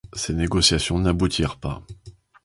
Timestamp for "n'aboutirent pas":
0.97-1.83